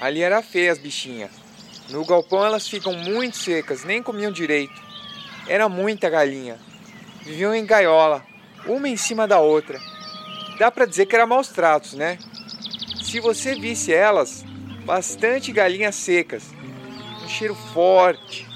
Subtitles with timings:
[0.00, 1.30] Ali era feia as bichinhas.
[1.90, 4.80] No galpão elas ficam muito secas, nem comiam direito.
[5.46, 6.58] Era muita galinha.
[7.22, 8.24] Viviam em gaiola,
[8.64, 9.78] uma em cima da outra.
[10.58, 12.18] Dá para dizer que era maus tratos, né?
[13.02, 14.42] Se você visse elas,
[14.86, 16.44] bastante galinhas secas,
[17.22, 18.48] um cheiro forte.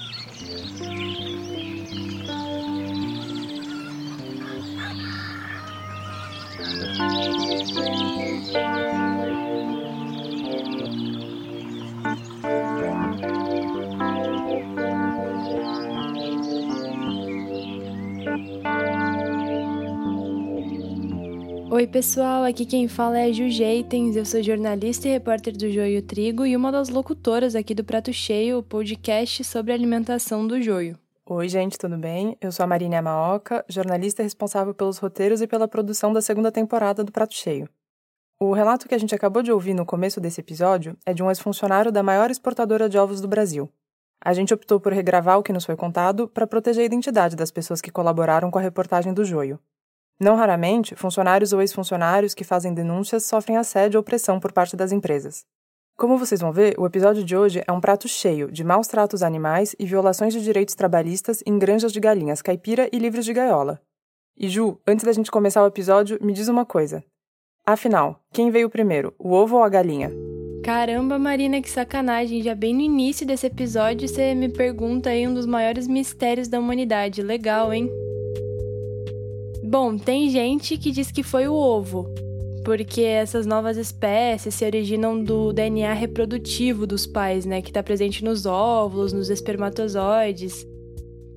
[21.85, 26.01] Oi, pessoal, aqui quem fala é Ju Jeitens, eu sou jornalista e repórter do Joio
[26.01, 30.97] Trigo e uma das locutoras aqui do Prato Cheio, o podcast sobre alimentação do joio.
[31.27, 32.35] Oi, gente, tudo bem?
[32.41, 37.03] Eu sou a Marina Amaoka, jornalista responsável pelos roteiros e pela produção da segunda temporada
[37.03, 37.69] do Prato Cheio.
[38.39, 41.29] O relato que a gente acabou de ouvir no começo desse episódio é de um
[41.29, 43.69] ex-funcionário da maior exportadora de ovos do Brasil.
[44.19, 47.51] A gente optou por regravar o que nos foi contado para proteger a identidade das
[47.51, 49.59] pessoas que colaboraram com a reportagem do joio.
[50.19, 54.93] Não raramente, funcionários ou ex-funcionários que fazem denúncias sofrem assédio ou pressão por parte das
[54.93, 55.43] empresas.
[55.97, 59.21] Como vocês vão ver, o episódio de hoje é um prato cheio de maus tratos
[59.21, 63.81] animais e violações de direitos trabalhistas em granjas de galinhas caipira e livres de gaiola.
[64.37, 67.03] E Ju, antes da gente começar o episódio, me diz uma coisa.
[67.65, 70.11] Afinal, quem veio primeiro, o ovo ou a galinha?
[70.63, 72.41] Caramba, Marina, que sacanagem!
[72.41, 76.59] Já bem no início desse episódio você me pergunta aí um dos maiores mistérios da
[76.59, 77.21] humanidade.
[77.21, 77.89] Legal, hein?
[79.67, 82.05] Bom, tem gente que diz que foi o ovo,
[82.63, 88.23] porque essas novas espécies se originam do DNA reprodutivo dos pais, né, que está presente
[88.23, 90.65] nos óvulos, nos espermatozoides.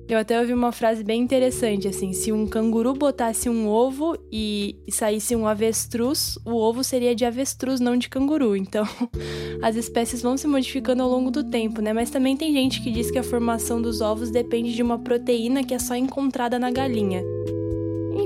[0.07, 4.75] Eu até ouvi uma frase bem interessante, assim, se um canguru botasse um ovo e
[4.89, 8.55] saísse um avestruz, o ovo seria de avestruz, não de canguru.
[8.55, 8.85] Então,
[9.61, 11.93] as espécies vão se modificando ao longo do tempo, né?
[11.93, 15.63] Mas também tem gente que diz que a formação dos ovos depende de uma proteína
[15.63, 17.23] que é só encontrada na galinha.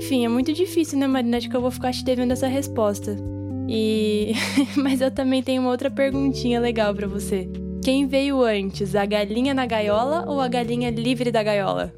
[0.04, 1.38] Enfim, é muito difícil, né, Marina?
[1.38, 3.16] Acho que eu vou ficar te devendo essa resposta.
[3.70, 4.34] E.
[4.76, 7.50] Mas eu também tenho uma outra perguntinha legal para você.
[7.82, 11.94] Quem veio antes, a galinha na gaiola ou a galinha livre da gaiola?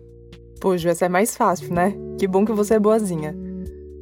[0.77, 1.95] Ju, essa é mais fácil, né?
[2.19, 3.35] Que bom que você é boazinha.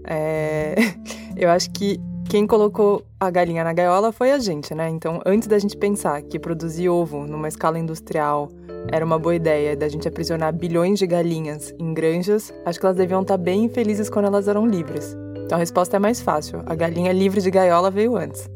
[0.05, 0.75] É...
[1.37, 1.97] Eu acho que
[2.29, 4.89] quem colocou a galinha na gaiola foi a gente, né?
[4.89, 8.49] Então, antes da gente pensar que produzir ovo numa escala industrial
[8.91, 12.97] era uma boa ideia da gente aprisionar bilhões de galinhas em granjas, acho que elas
[12.97, 15.15] deviam estar bem felizes quando elas eram livres.
[15.45, 18.49] Então a resposta é mais fácil: a galinha livre de gaiola veio antes.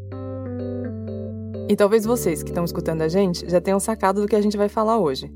[1.69, 4.57] E talvez vocês que estão escutando a gente já tenham sacado do que a gente
[4.57, 5.31] vai falar hoje.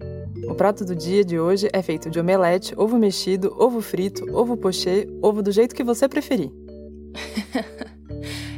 [0.47, 4.57] O prato do dia de hoje é feito de omelete, ovo mexido, ovo frito, ovo
[4.57, 6.51] pochê, ovo do jeito que você preferir.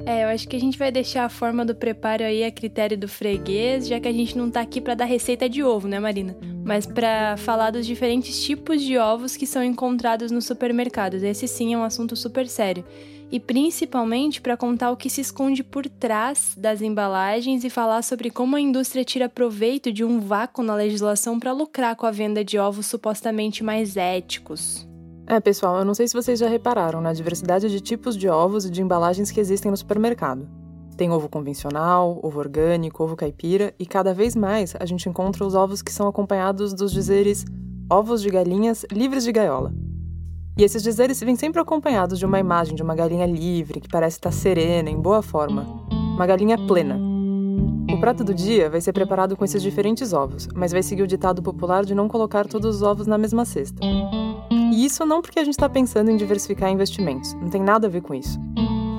[0.06, 2.98] É, eu acho que a gente vai deixar a forma do preparo aí a critério
[2.98, 5.98] do freguês, já que a gente não tá aqui para dar receita de ovo, né,
[5.98, 6.36] Marina?
[6.64, 11.24] Mas para falar dos diferentes tipos de ovos que são encontrados nos supermercados.
[11.24, 12.84] Esse sim é um assunto super sério.
[13.32, 18.30] E principalmente para contar o que se esconde por trás das embalagens e falar sobre
[18.30, 22.44] como a indústria tira proveito de um vácuo na legislação para lucrar com a venda
[22.44, 24.86] de ovos supostamente mais éticos.
[25.26, 28.66] É, pessoal, eu não sei se vocês já repararam na diversidade de tipos de ovos
[28.66, 30.48] e de embalagens que existem no supermercado.
[30.98, 35.56] Tem ovo convencional, ovo orgânico, ovo caipira e cada vez mais a gente encontra os
[35.56, 37.46] ovos que são acompanhados dos dizeres
[37.90, 39.74] ovos de galinhas livres de gaiola.
[40.58, 44.18] E esses dizeres vêm sempre acompanhados de uma imagem de uma galinha livre, que parece
[44.18, 45.66] estar serena, em boa forma.
[45.90, 47.00] Uma galinha plena.
[47.92, 51.08] O prato do dia vai ser preparado com esses diferentes ovos, mas vai seguir o
[51.08, 53.82] ditado popular de não colocar todos os ovos na mesma cesta.
[54.74, 57.90] E isso não porque a gente está pensando em diversificar investimentos, não tem nada a
[57.90, 58.40] ver com isso.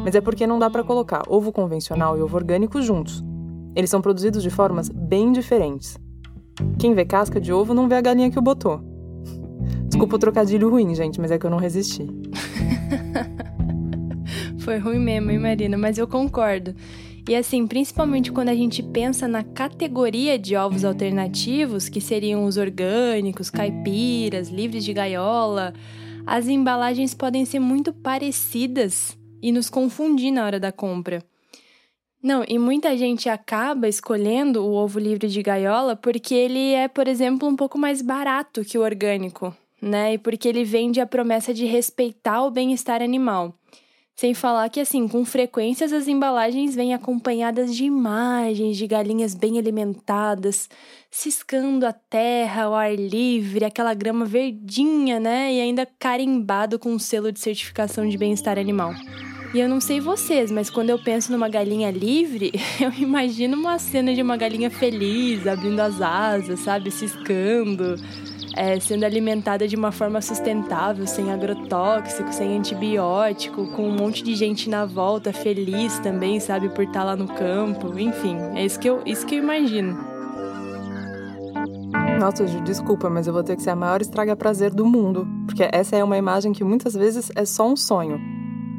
[0.04, 3.24] Mas é porque não dá para colocar ovo convencional e ovo orgânico juntos.
[3.74, 5.98] Eles são produzidos de formas bem diferentes.
[6.78, 8.80] Quem vê casca de ovo não vê a galinha que o botou.
[9.88, 12.06] Desculpa o trocadilho ruim, gente, mas é que eu não resisti.
[14.58, 15.76] Foi ruim mesmo, hein, Marina?
[15.76, 16.72] Mas eu concordo.
[17.26, 22.58] E assim, principalmente quando a gente pensa na categoria de ovos alternativos, que seriam os
[22.58, 25.72] orgânicos, caipiras, livres de gaiola,
[26.26, 31.24] as embalagens podem ser muito parecidas e nos confundir na hora da compra.
[32.22, 37.08] Não, e muita gente acaba escolhendo o ovo livre de gaiola porque ele é, por
[37.08, 40.14] exemplo, um pouco mais barato que o orgânico, né?
[40.14, 43.54] E porque ele vende a promessa de respeitar o bem-estar animal.
[44.16, 49.58] Sem falar que, assim, com frequência as embalagens vêm acompanhadas de imagens de galinhas bem
[49.58, 50.68] alimentadas,
[51.10, 55.52] ciscando a terra ao ar livre, aquela grama verdinha, né?
[55.52, 58.92] E ainda carimbado com um selo de certificação de bem-estar animal.
[59.52, 63.80] E eu não sei vocês, mas quando eu penso numa galinha livre, eu imagino uma
[63.80, 67.96] cena de uma galinha feliz, abrindo as asas, sabe, ciscando,
[68.56, 74.34] é, sendo alimentada de uma forma sustentável, sem agrotóxico, sem antibiótico, com um monte de
[74.34, 77.98] gente na volta, feliz também, sabe, por estar lá no campo.
[77.98, 80.14] Enfim, é isso que eu, isso que eu imagino.
[82.18, 85.68] Nossa, Ju, desculpa, mas eu vou ter que ser a maior estraga-prazer do mundo, porque
[85.72, 88.20] essa é uma imagem que muitas vezes é só um sonho.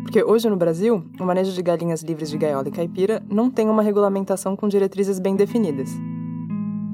[0.04, 3.68] Porque hoje no Brasil, o manejo de galinhas livres de gaiola e caipira não tem
[3.68, 5.90] uma regulamentação com diretrizes bem definidas.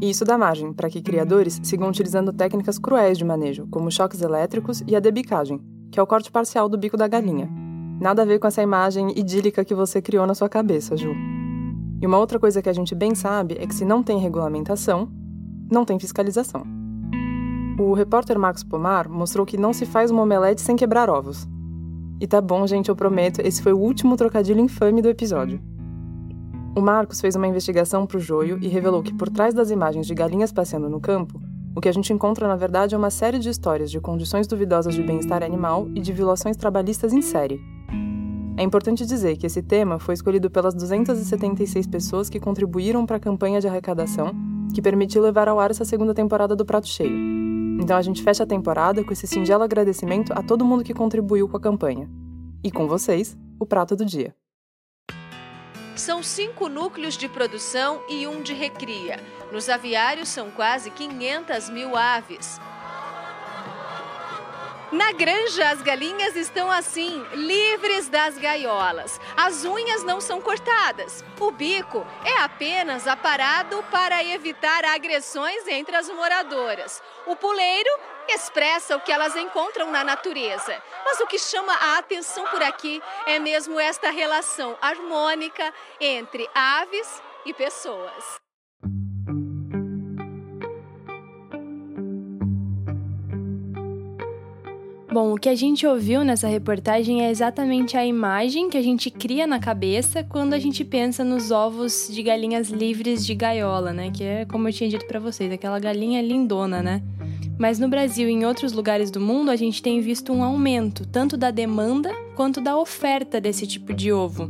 [0.02, 4.22] E isso dá margem para que criadores sigam utilizando técnicas cruéis de manejo, como choques
[4.22, 5.62] elétricos e a debicagem,
[5.92, 7.48] que é o corte parcial do bico da galinha.
[8.02, 11.14] Nada a ver com essa imagem idílica que você criou na sua cabeça, Ju.
[12.02, 15.08] E uma outra coisa que a gente bem sabe é que se não tem regulamentação,
[15.72, 16.64] não tem fiscalização.
[17.80, 21.48] O repórter Marcos Pomar mostrou que não se faz uma omelete sem quebrar ovos.
[22.20, 25.62] E tá bom, gente, eu prometo, esse foi o último trocadilho infame do episódio.
[26.74, 30.08] O Marcos fez uma investigação para o joio e revelou que por trás das imagens
[30.08, 31.42] de galinhas passeando no campo,
[31.76, 34.96] o que a gente encontra na verdade é uma série de histórias de condições duvidosas
[34.96, 37.60] de bem-estar animal e de violações trabalhistas em série.
[38.56, 43.20] É importante dizer que esse tema foi escolhido pelas 276 pessoas que contribuíram para a
[43.20, 44.34] campanha de arrecadação
[44.74, 47.18] que permitiu levar ao ar essa segunda temporada do Prato Cheio.
[47.82, 51.50] Então a gente fecha a temporada com esse singelo agradecimento a todo mundo que contribuiu
[51.50, 52.10] com a campanha.
[52.64, 54.34] E com vocês, o Prato do Dia.
[56.02, 59.20] São cinco núcleos de produção e um de recria.
[59.52, 62.60] Nos aviários são quase 500 mil aves.
[64.92, 69.22] Na granja, as galinhas estão assim, livres das gaiolas.
[69.38, 71.24] As unhas não são cortadas.
[71.40, 77.02] O bico é apenas aparado para evitar agressões entre as moradoras.
[77.26, 77.90] O puleiro
[78.28, 80.84] expressa o que elas encontram na natureza.
[81.06, 87.24] Mas o que chama a atenção por aqui é mesmo esta relação harmônica entre aves
[87.46, 88.51] e pessoas.
[95.12, 99.12] Bom, o que a gente ouviu nessa reportagem é exatamente a imagem que a gente
[99.12, 104.10] cria na cabeça quando a gente pensa nos ovos de galinhas livres de gaiola, né?
[104.10, 107.04] Que é, como eu tinha dito para vocês, aquela galinha lindona, né?
[107.60, 111.06] Mas no Brasil e em outros lugares do mundo, a gente tem visto um aumento
[111.06, 114.50] tanto da demanda quanto da oferta desse tipo de ovo.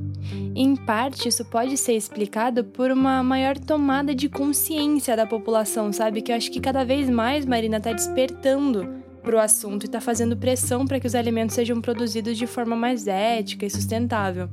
[0.56, 6.22] Em parte, isso pode ser explicado por uma maior tomada de consciência da população, sabe?
[6.22, 10.02] Que eu acho que cada vez mais, Marina, está despertando para o assunto e está
[10.02, 14.50] fazendo pressão para que os alimentos sejam produzidos de forma mais ética e sustentável.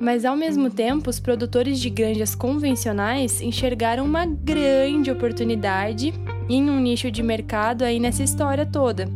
[0.00, 6.14] Mas ao mesmo tempo, os produtores de granjas convencionais enxergaram uma grande oportunidade
[6.48, 9.06] em um nicho de mercado aí nessa história toda.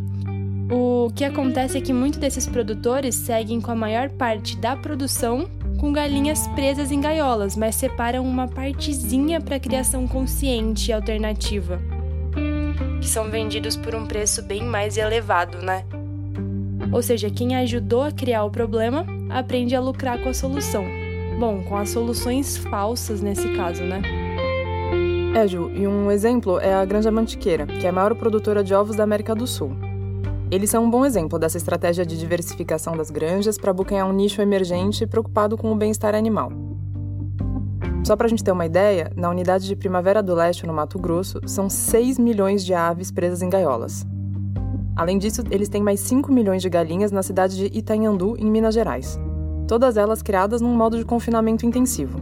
[0.70, 5.48] O que acontece é que muitos desses produtores seguem com a maior parte da produção
[5.78, 11.93] com galinhas presas em gaiolas, mas separam uma partezinha para criação consciente e alternativa
[13.04, 15.84] que são vendidos por um preço bem mais elevado, né?
[16.90, 20.86] Ou seja, quem ajudou a criar o problema aprende a lucrar com a solução.
[21.38, 24.00] Bom, com as soluções falsas nesse caso, né?
[25.34, 28.72] É, Ju, e um exemplo é a Granja Mantiqueira, que é a maior produtora de
[28.72, 29.76] ovos da América do Sul.
[30.50, 34.40] Eles são um bom exemplo dessa estratégia de diversificação das granjas para abocanhar um nicho
[34.40, 36.63] emergente preocupado com o bem-estar animal.
[38.04, 40.98] Só para a gente ter uma ideia, na unidade de Primavera do Leste, no Mato
[40.98, 44.06] Grosso, são 6 milhões de aves presas em gaiolas.
[44.94, 48.74] Além disso, eles têm mais 5 milhões de galinhas na cidade de Itanhandu, em Minas
[48.74, 49.18] Gerais.
[49.66, 52.20] Todas elas criadas num modo de confinamento intensivo.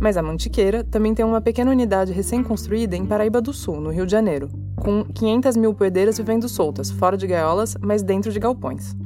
[0.00, 4.04] Mas a Mantiqueira também tem uma pequena unidade recém-construída em Paraíba do Sul, no Rio
[4.04, 8.96] de Janeiro, com 500 mil poedeiras vivendo soltas, fora de gaiolas, mas dentro de galpões.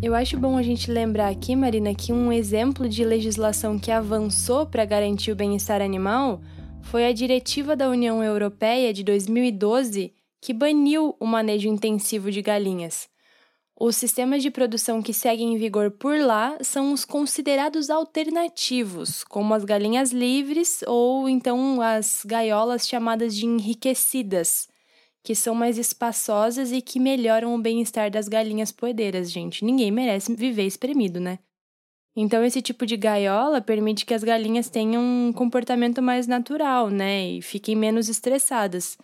[0.00, 4.64] Eu acho bom a gente lembrar aqui, Marina, que um exemplo de legislação que avançou
[4.64, 6.40] para garantir o bem-estar animal
[6.82, 13.08] foi a Diretiva da União Europeia de 2012, que baniu o manejo intensivo de galinhas.
[13.80, 19.52] Os sistemas de produção que seguem em vigor por lá são os considerados alternativos, como
[19.52, 24.68] as galinhas livres ou então as gaiolas chamadas de enriquecidas,
[25.22, 29.64] que são mais espaçosas e que melhoram o bem-estar das galinhas poedeiras, gente.
[29.64, 31.38] Ninguém merece viver espremido, né?
[32.16, 37.28] Então, esse tipo de gaiola permite que as galinhas tenham um comportamento mais natural, né?
[37.28, 38.98] E fiquem menos estressadas.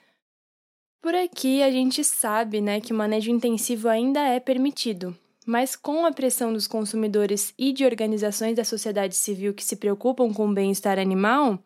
[1.05, 5.15] Por aqui, a gente sabe, né, que o manejo intensivo ainda é permitido,
[5.47, 10.33] mas com a pressão dos consumidores e de organizações da sociedade civil que se preocupam
[10.33, 11.63] com o bem-estar animal,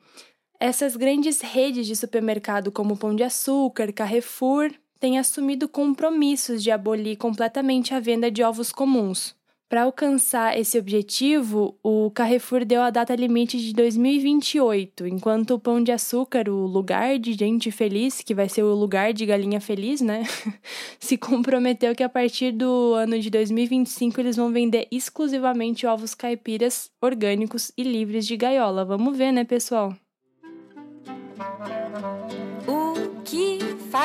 [0.60, 7.16] essas grandes redes de supermercado como Pão de Açúcar, Carrefour, têm assumido compromissos de abolir
[7.16, 9.36] completamente a venda de ovos comuns,
[9.68, 15.80] Para alcançar esse objetivo, o Carrefour deu a data limite de 2028, enquanto o Pão
[15.82, 20.00] de Açúcar, o lugar de gente feliz, que vai ser o lugar de galinha feliz,
[20.00, 20.24] né?
[20.98, 26.90] se comprometeu que a partir do ano de 2025 eles vão vender exclusivamente ovos caipiras
[27.00, 28.86] orgânicos e livres de gaiola.
[28.86, 29.94] Vamos ver, né, pessoal?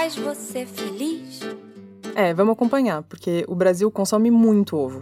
[0.03, 1.39] Faz você feliz?
[2.13, 5.01] É, vamos acompanhar, porque o Brasil consome muito ovo.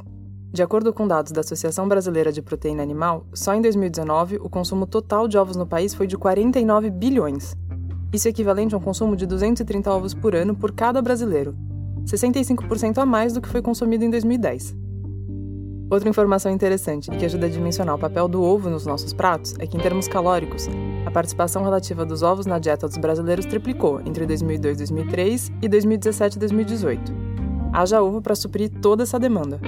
[0.54, 4.86] De acordo com dados da Associação Brasileira de Proteína Animal, só em 2019 o consumo
[4.86, 7.56] total de ovos no país foi de 49 bilhões.
[8.14, 11.56] Isso é equivalente a um consumo de 230 ovos por ano por cada brasileiro,
[12.06, 14.76] 65% a mais do que foi consumido em 2010.
[15.92, 19.54] Outra informação interessante e que ajuda a dimensionar o papel do ovo nos nossos pratos
[19.60, 20.70] é que, em termos calóricos,
[21.06, 25.68] a participação relativa dos ovos na dieta dos brasileiros triplicou entre 2002 e 2003 e
[25.68, 27.14] 2017 e 2018.
[27.74, 29.60] Haja ovo para suprir toda essa demanda.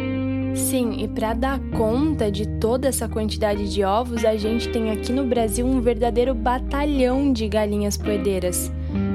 [0.56, 5.12] Sim, e para dar conta de toda essa quantidade de ovos, a gente tem aqui
[5.12, 8.72] no Brasil um verdadeiro batalhão de galinhas poedeiras.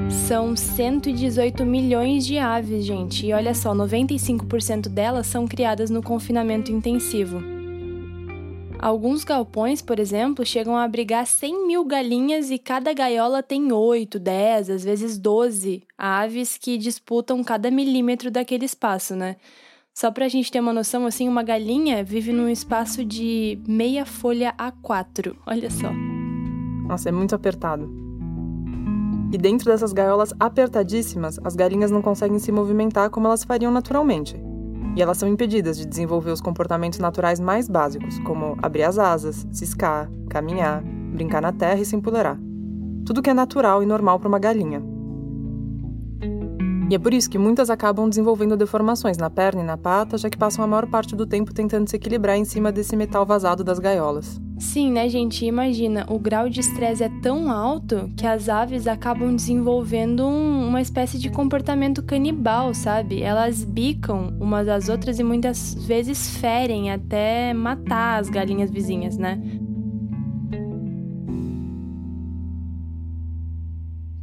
[0.09, 6.71] São 118 milhões de aves, gente, e olha só, 95% delas são criadas no confinamento
[6.71, 7.41] intensivo.
[8.79, 14.17] Alguns galpões, por exemplo, chegam a abrigar 100 mil galinhas e cada gaiola tem 8,
[14.17, 19.35] 10, às vezes 12 aves que disputam cada milímetro daquele espaço, né?
[19.93, 24.05] Só para a gente ter uma noção, assim, uma galinha vive num espaço de meia
[24.05, 25.35] folha A4.
[25.45, 25.91] Olha só.
[26.87, 28.08] Nossa, é muito apertado.
[29.31, 34.35] E dentro dessas gaiolas apertadíssimas, as galinhas não conseguem se movimentar como elas fariam naturalmente.
[34.95, 39.47] E elas são impedidas de desenvolver os comportamentos naturais mais básicos, como abrir as asas,
[39.51, 40.83] ciscar, caminhar,
[41.13, 42.39] brincar na terra e se empolerar.
[43.05, 44.83] Tudo que é natural e normal para uma galinha.
[46.89, 50.27] E é por isso que muitas acabam desenvolvendo deformações na perna e na pata, já
[50.27, 53.63] que passam a maior parte do tempo tentando se equilibrar em cima desse metal vazado
[53.63, 54.41] das gaiolas.
[54.59, 55.45] Sim, né, gente?
[55.45, 60.81] Imagina, o grau de estresse é tão alto que as aves acabam desenvolvendo um, uma
[60.81, 63.21] espécie de comportamento canibal, sabe?
[63.21, 69.39] Elas bicam umas às outras e muitas vezes ferem até matar as galinhas vizinhas, né?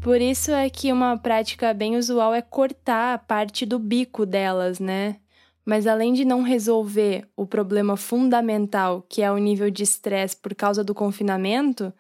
[0.07, 4.79] Por isso é que uma prática bem usual é cortar a parte do bico delas,
[4.79, 5.17] né?
[5.65, 10.55] Mas além de não resolver o problema fundamental, que é o nível de estresse por
[10.55, 11.93] causa do confinamento,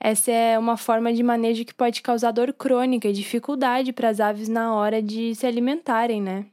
[0.00, 4.20] essa é uma forma de manejo que pode causar dor crônica e dificuldade para as
[4.20, 6.46] aves na hora de se alimentarem, né?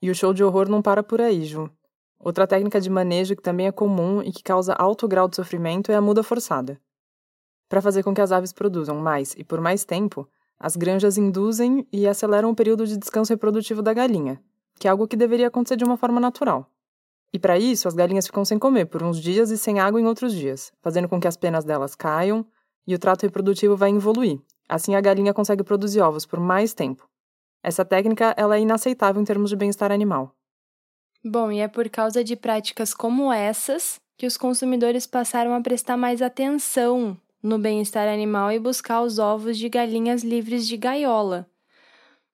[0.00, 1.70] E o show de horror não para por aí, Ju.
[2.18, 5.92] Outra técnica de manejo que também é comum e que causa alto grau de sofrimento
[5.92, 6.80] é a muda forçada.
[7.68, 11.86] Para fazer com que as aves produzam mais e por mais tempo, as granjas induzem
[11.92, 14.42] e aceleram o período de descanso reprodutivo da galinha,
[14.78, 16.68] que é algo que deveria acontecer de uma forma natural.
[17.32, 20.06] E para isso, as galinhas ficam sem comer por uns dias e sem água em
[20.06, 22.44] outros dias, fazendo com que as penas delas caiam
[22.86, 24.40] e o trato reprodutivo vai evoluir.
[24.66, 27.08] Assim, a galinha consegue produzir ovos por mais tempo.
[27.62, 30.34] Essa técnica ela é inaceitável em termos de bem-estar animal.
[31.22, 35.96] Bom, e é por causa de práticas como essas que os consumidores passaram a prestar
[35.96, 41.48] mais atenção no bem-estar animal e buscar os ovos de galinhas livres de gaiola.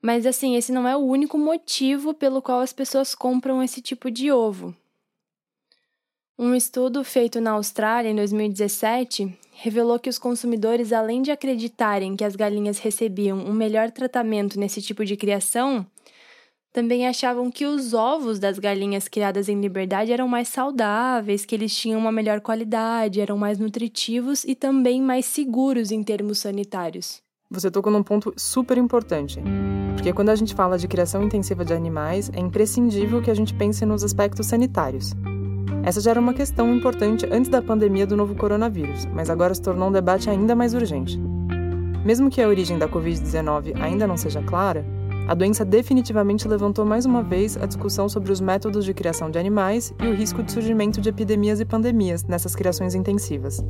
[0.00, 4.10] Mas assim, esse não é o único motivo pelo qual as pessoas compram esse tipo
[4.10, 4.74] de ovo.
[6.38, 12.24] Um estudo feito na Austrália em 2017 revelou que os consumidores, além de acreditarem que
[12.24, 15.86] as galinhas recebiam um melhor tratamento nesse tipo de criação,
[16.74, 21.72] também achavam que os ovos das galinhas criadas em liberdade eram mais saudáveis, que eles
[21.72, 27.22] tinham uma melhor qualidade, eram mais nutritivos e também mais seguros em termos sanitários.
[27.48, 29.40] Você tocou num ponto super importante.
[29.94, 33.54] Porque quando a gente fala de criação intensiva de animais, é imprescindível que a gente
[33.54, 35.12] pense nos aspectos sanitários.
[35.84, 39.62] Essa já era uma questão importante antes da pandemia do novo coronavírus, mas agora se
[39.62, 41.20] tornou um debate ainda mais urgente.
[42.04, 44.84] Mesmo que a origem da Covid-19 ainda não seja clara,
[45.26, 49.38] a doença definitivamente levantou mais uma vez a discussão sobre os métodos de criação de
[49.38, 53.64] animais e o risco de surgimento de epidemias e pandemias nessas criações intensivas.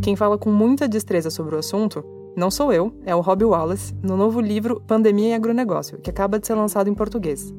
[0.00, 2.02] Quem fala com muita destreza sobre o assunto
[2.34, 6.38] não sou eu, é o Rob Wallace, no novo livro Pandemia e Agronegócio, que acaba
[6.38, 7.52] de ser lançado em português.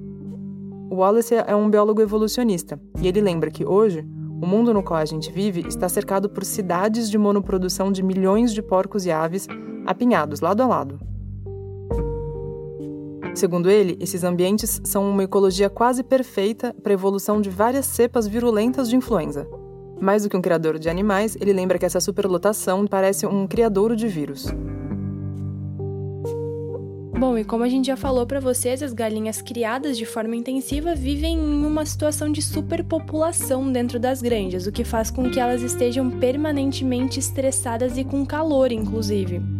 [0.90, 4.08] O Wallace é um biólogo evolucionista e ele lembra que hoje
[4.42, 8.54] o mundo no qual a gente vive está cercado por cidades de monoprodução de milhões
[8.54, 9.48] de porcos e aves
[9.86, 11.00] apinhados lado a lado,
[13.38, 18.26] Segundo ele, esses ambientes são uma ecologia quase perfeita para a evolução de várias cepas
[18.26, 19.48] virulentas de influenza.
[20.02, 23.96] Mais do que um criador de animais, ele lembra que essa superlotação parece um criadouro
[23.96, 24.48] de vírus.
[27.16, 30.96] Bom, e como a gente já falou para vocês, as galinhas criadas de forma intensiva
[30.96, 35.62] vivem em uma situação de superpopulação dentro das granjas, o que faz com que elas
[35.62, 39.57] estejam permanentemente estressadas e com calor, inclusive.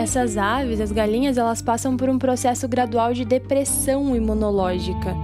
[0.00, 5.14] Essas aves, as galinhas, elas passam por um processo gradual de depressão imunológica,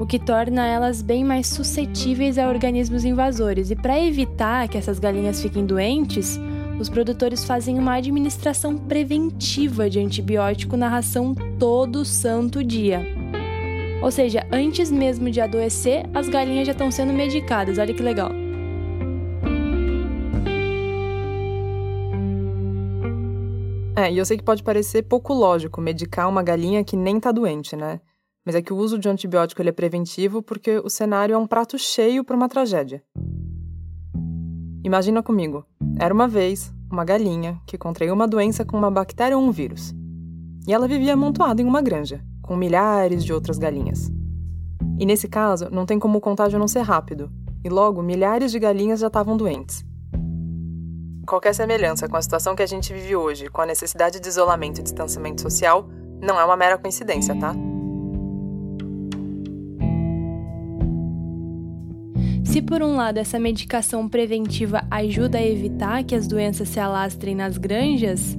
[0.00, 3.70] o que torna elas bem mais suscetíveis a organismos invasores.
[3.70, 6.40] E para evitar que essas galinhas fiquem doentes,
[6.76, 13.06] os produtores fazem uma administração preventiva de antibiótico na ração todo santo dia.
[14.02, 17.78] Ou seja, antes mesmo de adoecer, as galinhas já estão sendo medicadas.
[17.78, 18.45] Olha que legal.
[23.96, 27.32] É, e eu sei que pode parecer pouco lógico medicar uma galinha que nem tá
[27.32, 27.98] doente, né?
[28.44, 31.46] Mas é que o uso de antibiótico ele é preventivo porque o cenário é um
[31.46, 33.02] prato cheio para uma tragédia.
[34.84, 35.64] Imagina comigo.
[35.98, 39.94] Era uma vez uma galinha que contraiu uma doença com uma bactéria ou um vírus.
[40.68, 44.10] E ela vivia amontoada em uma granja, com milhares de outras galinhas.
[44.98, 47.32] E nesse caso, não tem como o contágio não ser rápido,
[47.64, 49.85] e logo milhares de galinhas já estavam doentes.
[51.26, 54.78] Qualquer semelhança com a situação que a gente vive hoje, com a necessidade de isolamento
[54.78, 55.88] e distanciamento social,
[56.22, 57.52] não é uma mera coincidência, tá?
[62.44, 67.34] Se por um lado essa medicação preventiva ajuda a evitar que as doenças se alastrem
[67.34, 68.38] nas granjas,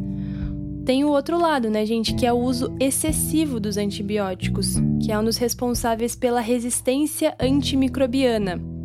[0.85, 5.19] tem o outro lado, né, gente, que é o uso excessivo dos antibióticos, que é
[5.19, 8.76] um dos responsáveis pela resistência antimicrobiana.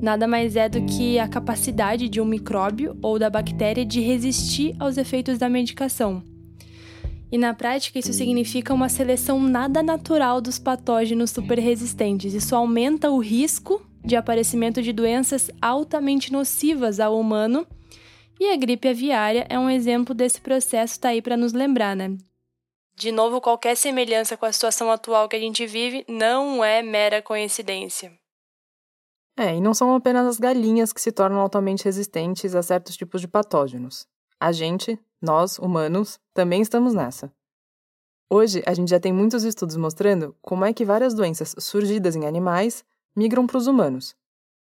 [0.00, 4.74] Nada mais é do que a capacidade de um micróbio ou da bactéria de resistir
[4.78, 6.22] aos efeitos da medicação.
[7.30, 12.34] E na prática, isso significa uma seleção nada natural dos patógenos superresistentes.
[12.34, 17.66] Isso aumenta o risco de aparecimento de doenças altamente nocivas ao humano.
[18.40, 22.16] E a gripe aviária é um exemplo desse processo, tá aí para nos lembrar, né?
[22.96, 27.22] De novo, qualquer semelhança com a situação atual que a gente vive não é mera
[27.22, 28.19] coincidência.
[29.40, 33.22] É, e não são apenas as galinhas que se tornam altamente resistentes a certos tipos
[33.22, 34.06] de patógenos.
[34.38, 37.32] A gente, nós, humanos, também estamos nessa.
[38.28, 42.26] Hoje, a gente já tem muitos estudos mostrando como é que várias doenças surgidas em
[42.26, 42.84] animais
[43.16, 44.14] migram para os humanos.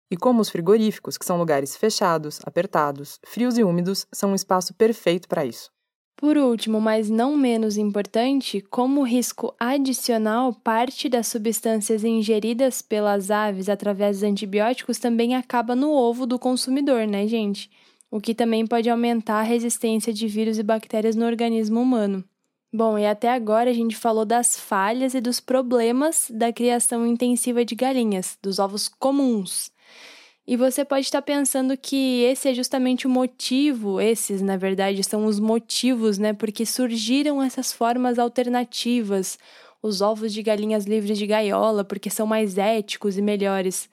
[0.10, 4.74] E como os frigoríficos, que são lugares fechados, apertados, frios e úmidos, são um espaço
[4.74, 5.70] perfeito para isso.
[6.20, 13.70] Por último, mas não menos importante, como risco adicional, parte das substâncias ingeridas pelas aves
[13.70, 17.72] através dos antibióticos também acaba no ovo do consumidor, né, gente?
[18.12, 22.22] O que também pode aumentar a resistência de vírus e bactérias no organismo humano.
[22.72, 27.64] Bom, e até agora a gente falou das falhas e dos problemas da criação intensiva
[27.64, 29.72] de galinhas, dos ovos comuns.
[30.50, 35.28] E você pode estar pensando que esse é justamente o motivo, esses, na verdade, são
[35.28, 36.34] os motivos, né?
[36.34, 39.38] Porque surgiram essas formas alternativas,
[39.80, 43.88] os ovos de galinhas livres de gaiola, porque são mais éticos e melhores.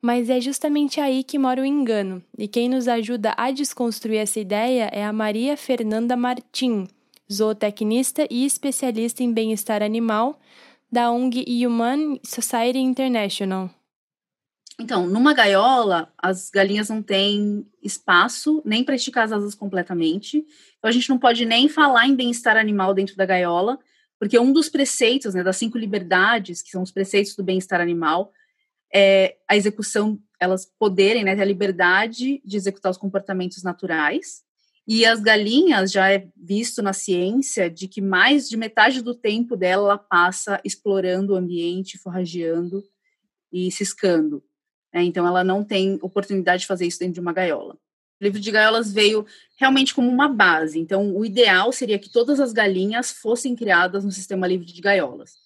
[0.00, 2.22] Mas é justamente aí que mora o engano.
[2.38, 6.88] E quem nos ajuda a desconstruir essa ideia é a Maria Fernanda Martim
[7.30, 10.40] zootecnista e especialista em bem-estar animal
[10.90, 13.68] da ONG Human Society International.
[14.80, 20.46] Então, numa gaiola, as galinhas não têm espaço nem para esticar as asas completamente.
[20.78, 23.78] Então, a gente não pode nem falar em bem-estar animal dentro da gaiola,
[24.20, 28.32] porque um dos preceitos, né, das cinco liberdades, que são os preceitos do bem-estar animal,
[28.94, 34.42] é a execução, elas poderem, né, ter a liberdade de executar os comportamentos naturais,
[34.86, 39.56] e as galinhas já é visto na ciência de que mais de metade do tempo
[39.56, 42.82] dela ela passa explorando o ambiente, forrageando
[43.52, 44.42] e ciscando.
[44.92, 45.02] Né?
[45.02, 47.74] Então ela não tem oportunidade de fazer isso dentro de uma gaiola.
[48.20, 49.24] O livro de gaiolas veio
[49.56, 50.78] realmente como uma base.
[50.78, 55.36] Então o ideal seria que todas as galinhas fossem criadas no sistema livre de gaiolas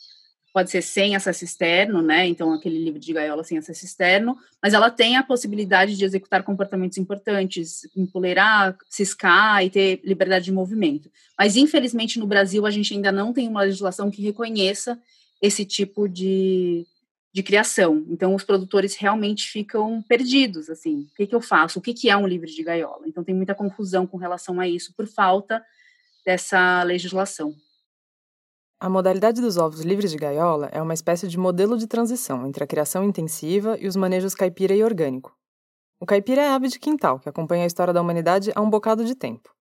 [0.52, 2.26] pode ser sem acesso externo, né?
[2.26, 6.42] Então, aquele livro de gaiola sem acesso externo, mas ela tem a possibilidade de executar
[6.42, 11.10] comportamentos importantes, empoleirar, ciscar e ter liberdade de movimento.
[11.38, 14.98] Mas, infelizmente, no Brasil, a gente ainda não tem uma legislação que reconheça
[15.40, 16.86] esse tipo de,
[17.32, 18.04] de criação.
[18.08, 21.78] Então, os produtores realmente ficam perdidos, assim, o que, que eu faço?
[21.78, 23.08] O que, que é um livro de gaiola?
[23.08, 25.64] Então, tem muita confusão com relação a isso por falta
[26.26, 27.54] dessa legislação.
[28.78, 32.64] A modalidade dos ovos livres de gaiola é uma espécie de modelo de transição entre
[32.64, 35.34] a criação intensiva e os manejos caipira e orgânico.
[36.00, 38.68] O caipira é a ave de quintal que acompanha a história da humanidade há um
[38.68, 39.54] bocado de tempo.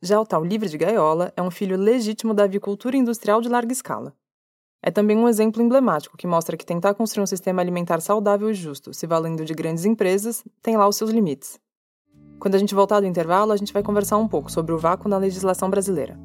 [0.00, 3.72] Já o tal livre de gaiola é um filho legítimo da avicultura industrial de larga
[3.72, 4.16] escala.
[4.80, 8.54] É também um exemplo emblemático que mostra que tentar construir um sistema alimentar saudável e
[8.54, 11.58] justo, se valendo de grandes empresas, tem lá os seus limites.
[12.38, 15.08] Quando a gente voltar do intervalo, a gente vai conversar um pouco sobre o vácuo
[15.08, 16.16] na legislação brasileira.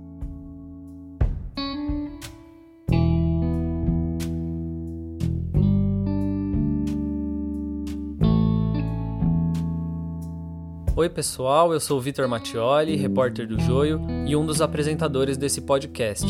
[10.95, 16.27] Oi, pessoal, eu sou Vitor Mattioli, repórter do Joio e um dos apresentadores desse podcast.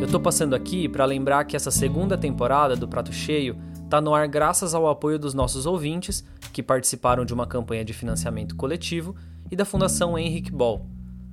[0.00, 3.58] Eu tô passando aqui para lembrar que essa segunda temporada do Prato Cheio
[3.90, 7.92] tá no ar graças ao apoio dos nossos ouvintes que participaram de uma campanha de
[7.92, 9.14] financiamento coletivo
[9.50, 10.86] e da Fundação Henrique Ball.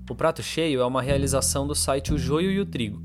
[0.09, 3.01] O Prato Cheio é uma realização do site O Joio e o Trigo.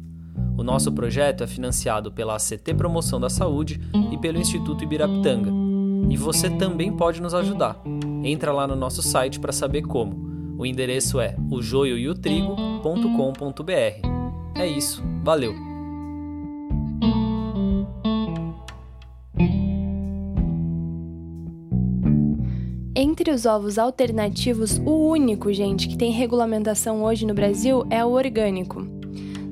[0.57, 5.53] O nosso projeto é financiado pela ACT Promoção da Saúde e pelo Instituto Ibirapitanga.
[6.11, 7.81] E você também pode nos ajudar.
[8.25, 10.33] Entra lá no nosso site para saber como.
[10.59, 14.22] O endereço é ojoioeotrigo.com.br.
[14.55, 15.55] É isso, valeu!
[22.95, 28.11] Entre os ovos alternativos, o único, gente, que tem regulamentação hoje no Brasil é o
[28.11, 28.87] orgânico.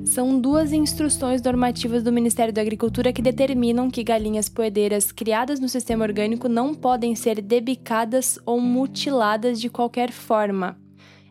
[0.05, 5.69] São duas instruções normativas do Ministério da Agricultura que determinam que galinhas poedeiras criadas no
[5.69, 10.80] sistema orgânico não podem ser debicadas ou mutiladas de qualquer forma.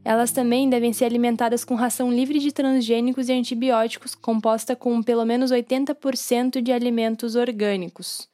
[0.05, 5.25] Elas também devem ser alimentadas com ração livre de transgênicos e antibióticos, composta com pelo
[5.25, 8.29] menos 80% de alimentos orgânicos.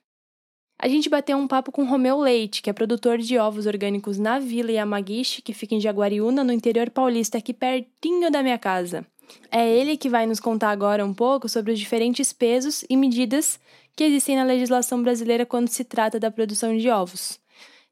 [0.78, 4.38] A gente bateu um papo com Romeu Leite, que é produtor de ovos orgânicos na
[4.38, 9.06] Vila Yamagishi, que fica em Jaguariúna, no interior paulista, aqui pertinho da minha casa.
[9.50, 13.58] É ele que vai nos contar agora um pouco sobre os diferentes pesos e medidas
[13.96, 17.40] que existem na legislação brasileira quando se trata da produção de ovos.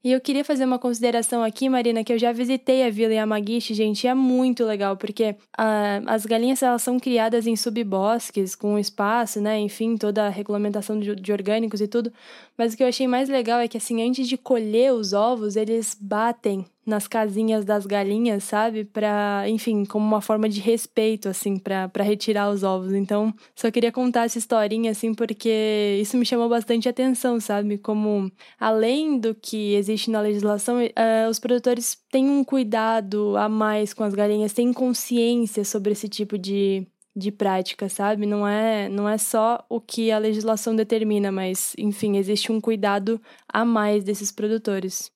[0.04, 3.72] E eu queria fazer uma consideração aqui, Marina, que eu já visitei a Vila Yamagishi,
[3.72, 8.78] gente, e é muito legal, porque uh, as galinhas elas são criadas em subbosques, com
[8.78, 12.12] espaço, né, enfim, toda a regulamentação de, de orgânicos e tudo.
[12.54, 15.56] Mas o que eu achei mais legal é que, assim, antes de colher os ovos,
[15.56, 18.84] eles batem nas casinhas das galinhas, sabe?
[18.84, 22.92] Para, enfim, como uma forma de respeito, assim, para retirar os ovos.
[22.92, 27.78] Então, só queria contar essa historinha, assim, porque isso me chamou bastante atenção, sabe?
[27.78, 33.94] Como, além do que existe na legislação, uh, os produtores têm um cuidado a mais
[33.94, 38.26] com as galinhas, têm consciência sobre esse tipo de, de prática, sabe?
[38.26, 43.20] Não é, não é só o que a legislação determina, mas, enfim, existe um cuidado
[43.48, 45.13] a mais desses produtores.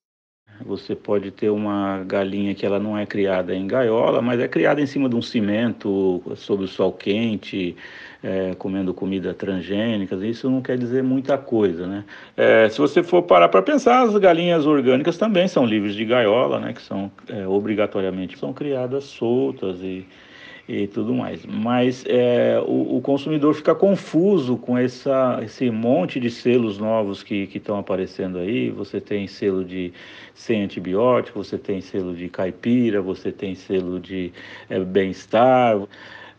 [0.65, 4.81] Você pode ter uma galinha que ela não é criada em gaiola, mas é criada
[4.81, 7.77] em cima de um cimento, sob o sol quente,
[8.23, 10.17] é, comendo comida transgênica.
[10.17, 12.05] Isso não quer dizer muita coisa, né?
[12.37, 16.59] É, se você for parar para pensar, as galinhas orgânicas também são livres de gaiola,
[16.59, 16.73] né?
[16.73, 20.07] Que são é, obrigatoriamente são criadas soltas e
[20.69, 21.47] e tudo mais.
[21.47, 27.49] Mas é, o, o, consumidor fica confuso com essa, esse monte de selos novos que
[27.55, 28.69] estão aparecendo aí.
[28.71, 29.93] Você tem selo de
[30.35, 34.31] sem antibiótico, você tem selo de caipira, você tem selo de
[34.69, 35.81] é, bem-estar.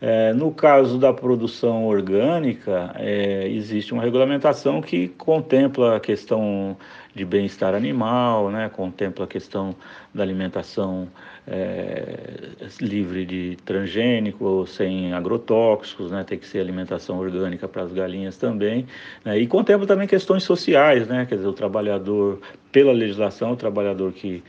[0.00, 6.76] É, no caso da produção orgânica, é, existe uma regulamentação que contempla a questão
[7.14, 9.74] de bem-estar animal, né, contempla a questão
[10.14, 11.08] da alimentação
[11.50, 18.36] é, livre de transgênico, sem agrotóxicos, né, tem que ser alimentação orgânica para as galinhas
[18.36, 18.86] também,
[19.24, 24.12] né, e contempla também questões sociais, né, quer dizer, o trabalhador, pela legislação, o trabalhor
[24.12, 24.42] que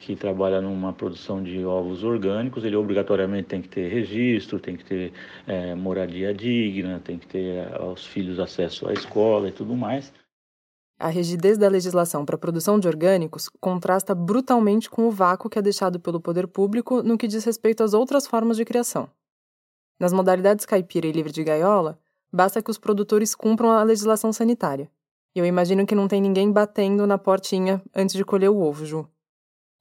[0.00, 4.84] que trabalha numa produção de ovos orgânicos, ele obrigatoriamente tem que ter registro, tem que
[4.84, 5.12] ter
[5.46, 10.12] é, moradia digna, tem que ter aos filhos acesso à escola e tudo mais.
[11.02, 15.58] A rigidez da legislação para a produção de orgânicos contrasta brutalmente com o vácuo que
[15.58, 19.10] é deixado pelo poder público no que diz respeito às outras formas de criação.
[19.98, 21.98] Nas modalidades caipira e livre de gaiola,
[22.32, 24.88] basta que os produtores cumpram a legislação sanitária.
[25.34, 28.86] E eu imagino que não tem ninguém batendo na portinha antes de colher o ovo,
[28.86, 29.04] Ju.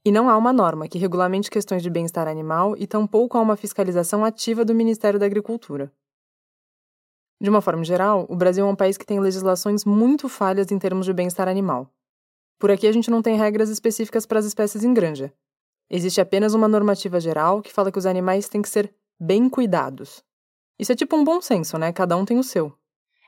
[0.03, 3.55] E não há uma norma que regulamente questões de bem-estar animal e tampouco há uma
[3.55, 5.91] fiscalização ativa do Ministério da Agricultura.
[7.41, 10.77] De uma forma geral, o Brasil é um país que tem legislações muito falhas em
[10.77, 11.91] termos de bem-estar animal.
[12.59, 15.33] Por aqui a gente não tem regras específicas para as espécies em granja.
[15.89, 20.23] Existe apenas uma normativa geral que fala que os animais têm que ser bem cuidados.
[20.77, 21.91] Isso é tipo um bom senso, né?
[21.91, 22.77] Cada um tem o seu.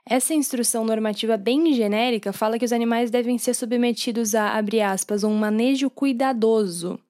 [0.06, 5.24] Essa instrução normativa bem genérica fala que os animais devem ser submetidos a, abre aspas,
[5.24, 7.00] um manejo cuidadoso,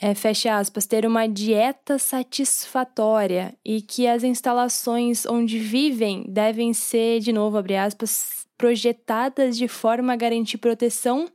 [0.00, 7.18] é, fecha aspas, ter uma dieta satisfatória e que as instalações onde vivem devem ser,
[7.18, 11.28] de novo, abre aspas, projetadas de forma a garantir proteção,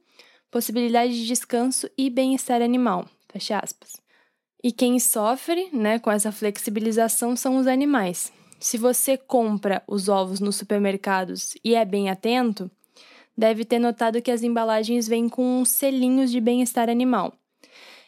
[0.50, 4.02] possibilidade de descanso e bem-estar animal, fecha aspas.
[4.64, 8.32] E quem sofre né, com essa flexibilização são os animais.
[8.62, 12.72] Se você compra os ovos nos supermercados e é bem atento,
[13.38, 17.34] deve ter notado que as embalagens vêm com selinhos de bem-estar animal.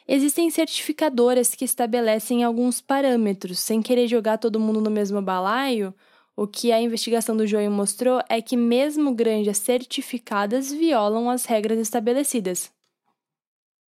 [0.08, 5.94] Existem certificadoras que estabelecem alguns parâmetros, sem querer jogar todo mundo no mesmo balaio.
[6.36, 11.80] O que a investigação do Joio mostrou é que, mesmo granjas certificadas, violam as regras
[11.80, 12.72] estabelecidas.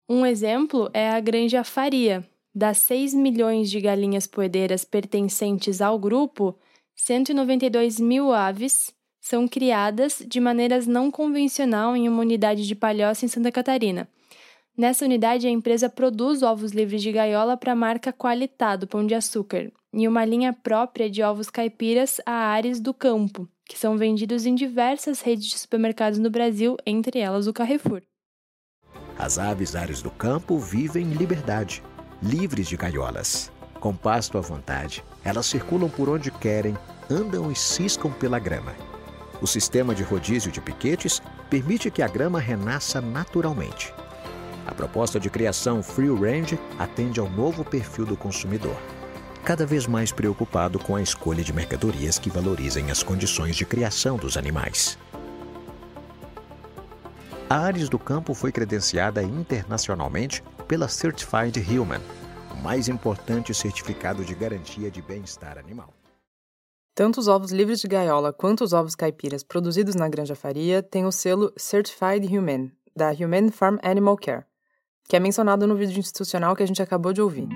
[0.09, 2.27] Um exemplo é a Granja Faria.
[2.55, 6.57] Das 6 milhões de galinhas poedeiras pertencentes ao grupo,
[6.95, 8.91] 192 mil aves
[9.21, 14.09] são criadas de maneiras não convencional em uma unidade de palhoça em Santa Catarina.
[14.79, 19.05] Nessa unidade, a empresa produz ovos livres de gaiola para a marca Qualitá do Pão
[19.05, 23.97] de Açúcar e uma linha própria de ovos caipiras a Ares do Campo, que são
[23.97, 28.03] vendidos em diversas redes de supermercados no Brasil, entre elas o Carrefour.
[29.17, 31.83] As aves Ares do Campo vivem em liberdade,
[32.23, 33.51] livres de gaiolas.
[33.81, 36.77] Com pasto à vontade, elas circulam por onde querem,
[37.11, 38.73] andam e ciscam pela grama.
[39.41, 43.93] O sistema de rodízio de piquetes permite que a grama renasça naturalmente.
[44.69, 48.77] A proposta de criação Free Range atende ao novo perfil do consumidor,
[49.43, 54.15] cada vez mais preocupado com a escolha de mercadorias que valorizem as condições de criação
[54.15, 54.95] dos animais.
[57.49, 62.01] A Ares do Campo foi credenciada internacionalmente pela Certified Human,
[62.53, 65.91] o mais importante certificado de garantia de bem-estar animal.
[66.93, 71.07] Tanto os ovos livres de gaiola quanto os ovos caipiras produzidos na Granja Faria têm
[71.07, 74.45] o selo Certified Human, da Human Farm Animal Care,
[75.09, 77.47] que é mencionado no vídeo institucional que a gente acabou de ouvir.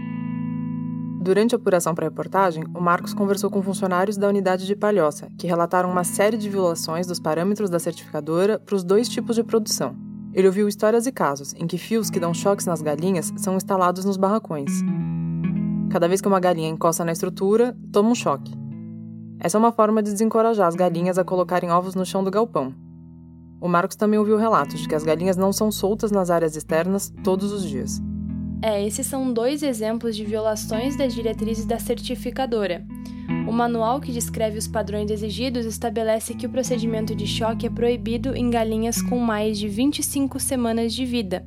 [1.22, 5.30] Durante a apuração para a reportagem, o Marcos conversou com funcionários da unidade de Palhoça,
[5.38, 9.44] que relataram uma série de violações dos parâmetros da certificadora para os dois tipos de
[9.44, 9.96] produção.
[10.34, 14.04] Ele ouviu histórias e casos em que fios que dão choques nas galinhas são instalados
[14.04, 14.72] nos barracões.
[15.92, 18.52] Cada vez que uma galinha encosta na estrutura, toma um choque.
[19.40, 22.74] Essa é uma forma de desencorajar as galinhas a colocarem ovos no chão do galpão,
[23.64, 27.14] o Marcos também ouviu relatos de que as galinhas não são soltas nas áreas externas
[27.24, 28.02] todos os dias.
[28.62, 32.86] É, esses são dois exemplos de violações das diretrizes da certificadora.
[33.48, 38.36] O manual que descreve os padrões exigidos estabelece que o procedimento de choque é proibido
[38.36, 41.46] em galinhas com mais de 25 semanas de vida,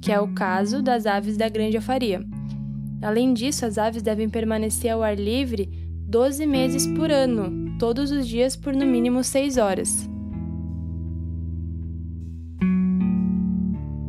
[0.00, 2.24] que é o caso das aves da grande faria.
[3.02, 5.68] Além disso, as aves devem permanecer ao ar livre
[6.06, 10.08] 12 meses por ano, todos os dias por no mínimo 6 horas.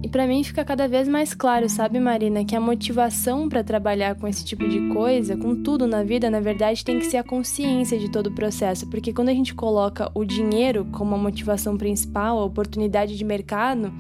[0.10, 4.15] E para mim fica cada vez mais claro, sabe, Marina, que a motivação para trabalhar
[4.15, 7.24] com esse tipo de coisa, com tudo na vida, na verdade, tem que ser a
[7.24, 11.78] consciência de todo o processo, porque quando a gente coloca o dinheiro como a motivação
[11.78, 13.93] principal, a oportunidade de mercado,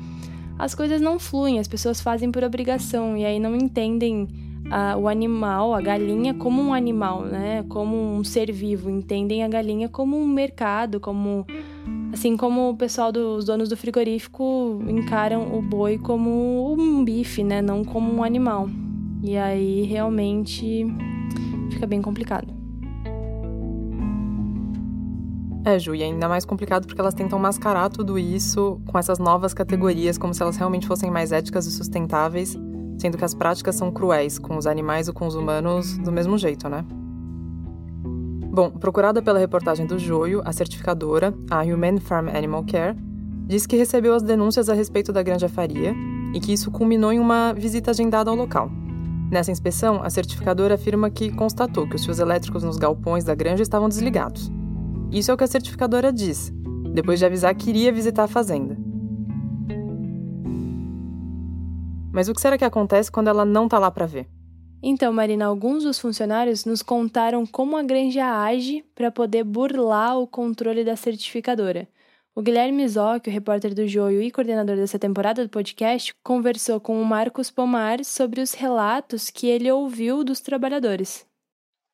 [0.57, 4.27] as coisas não fluem, as pessoas fazem por obrigação e aí não entendem
[4.71, 7.63] a, o animal, a galinha, como um animal, né?
[7.69, 8.89] Como um ser vivo.
[8.89, 11.45] Entendem a galinha como um mercado, como
[12.11, 17.61] Assim como o pessoal dos donos do frigorífico encaram o boi como um bife, né?
[17.61, 18.67] Não como um animal.
[19.23, 20.87] E aí realmente
[21.71, 22.47] fica bem complicado.
[25.63, 29.53] É, Ju, e ainda mais complicado porque elas tentam mascarar tudo isso com essas novas
[29.53, 32.57] categorias, como se elas realmente fossem mais éticas e sustentáveis,
[32.99, 36.37] sendo que as práticas são cruéis com os animais ou com os humanos do mesmo
[36.37, 36.85] jeito, né?
[38.51, 42.97] Bom, procurada pela reportagem do Joio, a certificadora, a Human Farm Animal Care,
[43.47, 45.95] disse que recebeu as denúncias a respeito da Granja Faria
[46.33, 48.69] e que isso culminou em uma visita agendada ao local.
[49.31, 53.61] Nessa inspeção, a certificadora afirma que constatou que os fios elétricos nos galpões da granja
[53.61, 54.51] estavam desligados.
[55.11, 56.51] Isso é o que a certificadora diz,
[56.93, 58.88] depois de avisar que iria visitar a fazenda.
[62.11, 64.27] Mas o que será que acontece quando ela não está lá para ver?
[64.81, 70.25] Então, Marina, alguns dos funcionários nos contaram como a granja age para poder burlar o
[70.25, 71.87] controle da certificadora.
[72.33, 76.99] O Guilherme Zocchi, o repórter do Joio e coordenador dessa temporada do podcast, conversou com
[77.01, 81.25] o Marcos Pomar sobre os relatos que ele ouviu dos trabalhadores.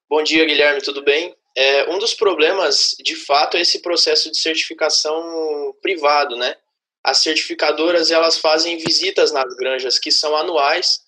[0.07, 1.35] Bom dia, Guilherme, tudo bem?
[1.57, 6.55] É, um dos problemas, de fato, é esse processo de certificação privado, né?
[7.05, 11.01] As certificadoras, elas fazem visitas nas granjas que são anuais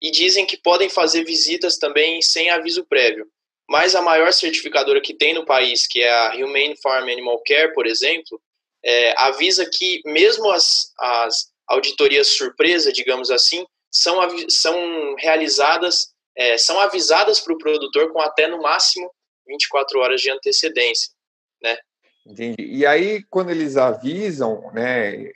[0.00, 3.26] e dizem que podem fazer visitas também sem aviso prévio.
[3.68, 7.74] Mas a maior certificadora que tem no país, que é a Humane Farm Animal Care,
[7.74, 8.40] por exemplo,
[8.82, 16.80] é, avisa que mesmo as, as auditorias surpresa, digamos assim, são, são realizadas, é, são
[16.80, 19.12] avisadas para o produtor com até no máximo
[19.46, 21.10] 24 horas de antecedência,
[21.62, 21.76] né?
[22.26, 22.56] Entendi.
[22.58, 25.32] E aí, quando eles avisam, né,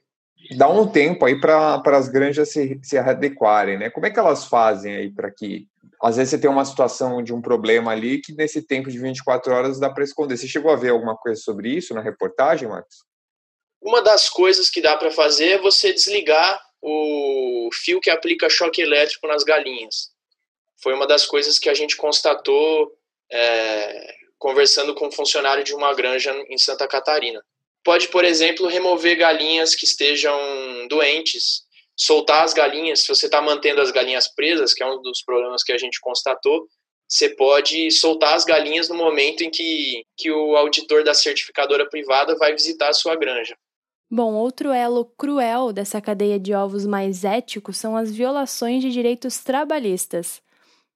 [0.55, 3.91] dá um tempo aí para as granjas se, se adequarem, né?
[3.91, 5.67] Como é que elas fazem aí para que
[6.03, 9.53] às vezes você tem uma situação de um problema ali que nesse tempo de 24
[9.53, 10.37] horas dá para esconder.
[10.37, 13.05] Você chegou a ver alguma coisa sobre isso na reportagem, Marcos?
[13.81, 18.83] Uma das coisas que dá para fazer é você desligar o fio que aplica choque
[18.83, 20.11] elétrico nas galinhas.
[20.83, 22.93] Foi uma das coisas que a gente constatou
[23.33, 27.43] é, conversando com um funcionário de uma granja em Santa Catarina
[27.87, 30.37] pode, por exemplo, remover galinhas que estejam
[30.89, 31.65] doentes
[31.97, 35.63] soltar as galinhas, se você está mantendo as galinhas presas, que é um dos problemas
[35.63, 36.67] que a gente constatou,
[37.09, 42.37] você pode soltar as galinhas no momento em que, que o auditor da certificadora privada
[42.37, 43.57] vai visitar a sua granja.
[44.11, 49.39] Bom, outro elo cruel dessa cadeia de ovos mais éticos são as violações de direitos
[49.39, 50.43] trabalhistas.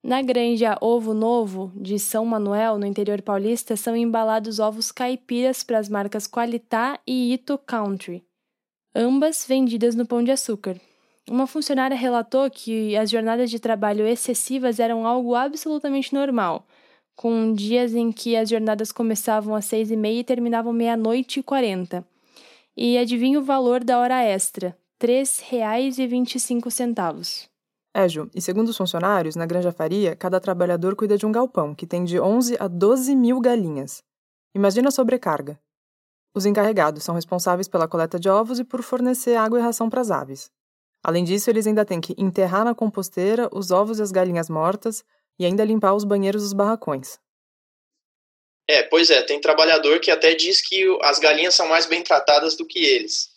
[0.03, 5.79] Na granja Ovo Novo, de São Manuel, no interior paulista, são embalados ovos caipiras para
[5.79, 8.25] as marcas Qualitá e Ito Country,
[8.95, 10.81] ambas vendidas no Pão de Açúcar.
[11.29, 16.67] Uma funcionária relatou que as jornadas de trabalho excessivas eram algo absolutamente normal,
[17.15, 21.43] com dias em que as jornadas começavam às seis e meia e terminavam meia-noite e
[21.43, 22.03] quarenta.
[22.75, 24.75] E adivinha o valor da hora extra?
[24.99, 27.50] R$ 3,25.
[27.93, 31.75] É, Ju, e segundo os funcionários, na Granja Faria, cada trabalhador cuida de um galpão,
[31.75, 34.03] que tem de 11 a 12 mil galinhas.
[34.55, 35.61] Imagina a sobrecarga.
[36.33, 40.01] Os encarregados são responsáveis pela coleta de ovos e por fornecer água e ração para
[40.01, 40.51] as aves.
[41.03, 45.05] Além disso, eles ainda têm que enterrar na composteira os ovos e as galinhas mortas
[45.39, 47.19] e ainda limpar os banheiros dos barracões.
[48.69, 52.57] É, pois é, tem trabalhador que até diz que as galinhas são mais bem tratadas
[52.57, 53.31] do que eles,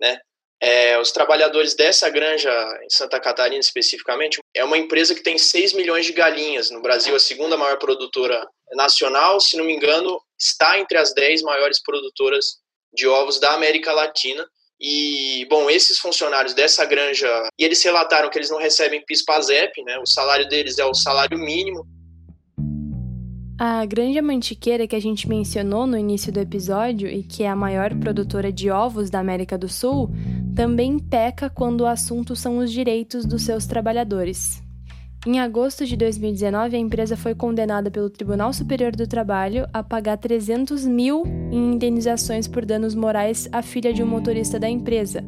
[0.00, 0.18] né?
[0.60, 2.50] É, os trabalhadores dessa granja
[2.82, 7.14] em Santa Catarina especificamente é uma empresa que tem 6 milhões de galinhas no Brasil,
[7.14, 12.56] a segunda maior produtora nacional, se não me engano, está entre as 10 maiores produtoras
[12.92, 14.46] de ovos da América Latina.
[14.80, 19.98] E, bom, esses funcionários dessa granja, e eles relataram que eles não recebem PIS-PASEP, né?
[19.98, 21.84] O salário deles é o salário mínimo.
[23.60, 27.56] A Granja Mantiqueira que a gente mencionou no início do episódio e que é a
[27.56, 30.10] maior produtora de ovos da América do Sul,
[30.58, 34.60] também peca quando o assunto são os direitos dos seus trabalhadores.
[35.24, 40.16] Em agosto de 2019, a empresa foi condenada pelo Tribunal Superior do Trabalho a pagar
[40.16, 45.22] 300 mil em indenizações por danos morais à filha de um motorista da empresa,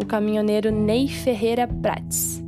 [0.00, 2.40] o caminhoneiro Ney Ferreira Prates.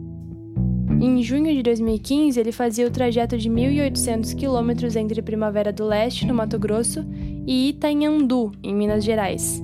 [1.01, 6.25] Em junho de 2015, ele fazia o trajeto de 1.800 quilômetros entre Primavera do Leste,
[6.25, 7.05] no Mato Grosso,
[7.45, 9.61] e Itanhandu, em Minas Gerais.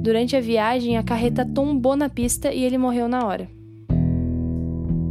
[0.00, 3.50] Durante a viagem, a carreta tombou na pista e ele morreu na hora.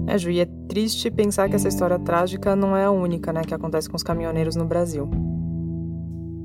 [0.08, 3.42] É, Ju, e é triste pensar que essa história trágica não é a única né,
[3.44, 5.08] que acontece com os caminhoneiros no Brasil.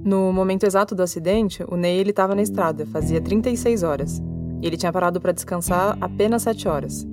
[0.05, 4.23] No momento exato do acidente, o Ney estava na estrada, fazia 36 horas.
[4.61, 7.07] E ele tinha parado para descansar apenas 7 horas.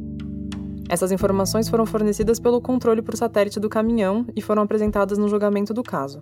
[0.89, 5.74] Essas informações foram fornecidas pelo controle por satélite do caminhão e foram apresentadas no julgamento
[5.74, 6.22] do caso.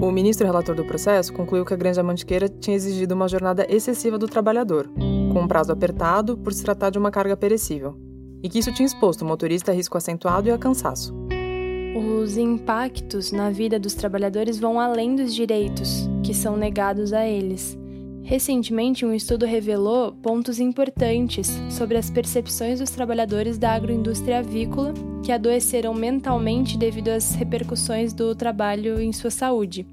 [0.00, 4.16] O ministro relator do processo concluiu que a Granja Mantiqueira tinha exigido uma jornada excessiva
[4.16, 4.88] do trabalhador,
[5.30, 7.94] com um prazo apertado por se tratar de uma carga perecível,
[8.42, 11.14] e que isso tinha exposto o motorista a risco acentuado e a cansaço.
[11.94, 17.78] Os impactos na vida dos trabalhadores vão além dos direitos que são negados a eles.
[18.30, 25.32] Recentemente, um estudo revelou pontos importantes sobre as percepções dos trabalhadores da agroindústria avícola que
[25.32, 29.84] adoeceram mentalmente devido às repercussões do trabalho em sua saúde.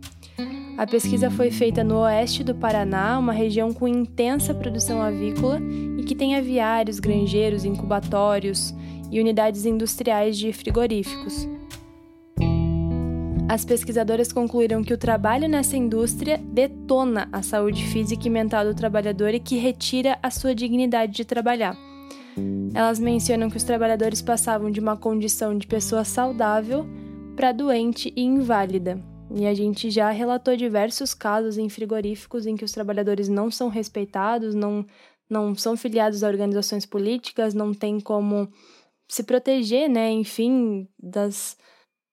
[0.78, 5.60] A pesquisa foi feita no oeste do Paraná, uma região com intensa produção avícola
[5.98, 8.72] e que tem aviários, granjeiros, incubatórios
[9.12, 11.50] e unidades industriais de frigoríficos.
[13.50, 18.76] As pesquisadoras concluíram que o trabalho nessa indústria detona a saúde física e mental do
[18.76, 21.78] trabalhador e que retira a sua dignidade de trabalhar.
[22.74, 26.86] Elas mencionam que os trabalhadores passavam de uma condição de pessoa saudável
[27.38, 29.02] para doente e inválida.
[29.34, 33.70] E a gente já relatou diversos casos em frigoríficos em que os trabalhadores não são
[33.70, 34.86] respeitados, não,
[35.30, 38.50] não são filiados a organizações políticas, não tem como
[39.08, 41.58] se proteger, né, enfim, das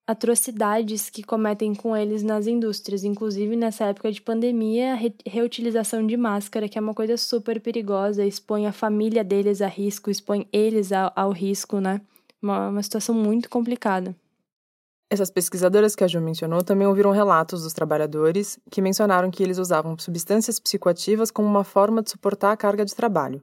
[0.06, 6.06] atrocidades que cometem com eles nas indústrias, inclusive nessa época de pandemia, a re reutilização
[6.06, 10.46] de máscara, que é uma coisa super perigosa, expõe a família deles a risco, expõe
[10.52, 12.00] eles ao, ao risco, né?
[12.42, 14.14] Uma, uma situação muito complicada.
[15.10, 19.59] Essas pesquisadoras que a Ju mencionou também ouviram relatos dos trabalhadores que mencionaram que eles
[19.59, 23.42] usavam substâncias psicoativas como uma forma de suportar a carga de trabalho.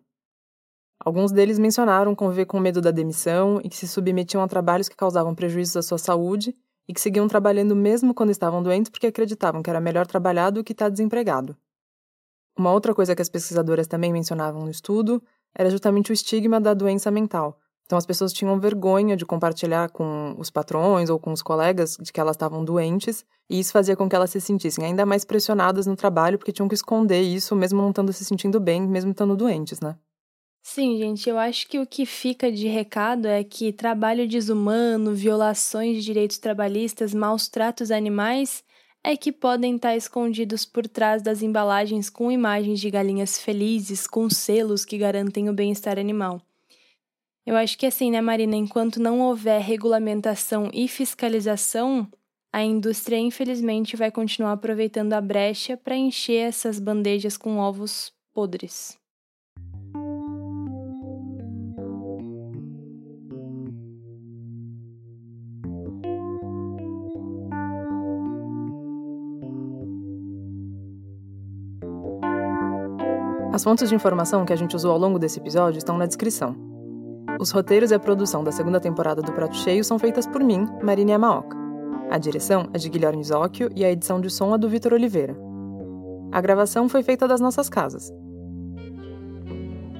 [1.03, 4.95] Alguns deles mencionaram conviver com medo da demissão e que se submetiam a trabalhos que
[4.95, 6.55] causavam prejuízos à sua saúde
[6.87, 10.63] e que seguiam trabalhando mesmo quando estavam doentes porque acreditavam que era melhor trabalhar do
[10.63, 11.57] que estar desempregado.
[12.55, 15.23] Uma outra coisa que as pesquisadoras também mencionavam no estudo
[15.55, 17.57] era justamente o estigma da doença mental.
[17.85, 22.13] Então as pessoas tinham vergonha de compartilhar com os patrões ou com os colegas de
[22.13, 25.87] que elas estavam doentes, e isso fazia com que elas se sentissem ainda mais pressionadas
[25.87, 29.35] no trabalho porque tinham que esconder isso mesmo não estando se sentindo bem, mesmo estando
[29.35, 29.97] doentes, né?
[30.63, 35.97] Sim, gente, eu acho que o que fica de recado é que trabalho desumano, violações
[35.97, 38.63] de direitos trabalhistas, maus tratos a animais
[39.03, 44.29] é que podem estar escondidos por trás das embalagens com imagens de galinhas felizes, com
[44.29, 46.39] selos que garantem o bem-estar animal.
[47.45, 52.07] Eu acho que assim, né, Marina, enquanto não houver regulamentação e fiscalização,
[52.53, 59.00] a indústria infelizmente vai continuar aproveitando a brecha para encher essas bandejas com ovos podres.
[73.61, 76.55] As fontes de informação que a gente usou ao longo desse episódio estão na descrição.
[77.39, 80.65] Os roteiros e a produção da segunda temporada do Prato Cheio são feitas por mim,
[80.81, 81.55] Marina Yamaoka.
[82.09, 85.37] A direção é de Guilherme Zocchio e a edição de som é do Vitor Oliveira.
[86.31, 88.11] A gravação foi feita das nossas casas.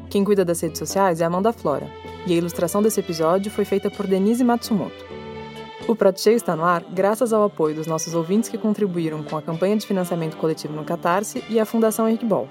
[0.10, 1.88] Quem cuida das redes sociais é Amanda Flora,
[2.26, 5.06] e a ilustração desse episódio foi feita por Denise Matsumoto.
[5.88, 9.38] O Prato Cheio está no ar graças ao apoio dos nossos ouvintes que contribuíram com
[9.38, 12.48] a campanha de financiamento coletivo no Catarse e a Fundação Henrique Ball.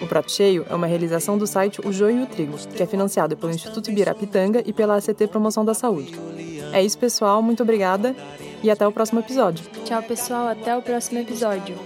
[0.00, 2.86] O Prato Cheio é uma realização do site O Joio e o Trigo, que é
[2.86, 6.18] financiado pelo Instituto Ibirapitanga e pela ACT Promoção da Saúde.
[6.72, 7.42] É isso, pessoal.
[7.42, 8.14] Muito obrigada
[8.62, 9.64] e até o próximo episódio.
[9.84, 10.48] Tchau, pessoal.
[10.48, 11.76] Até o próximo episódio.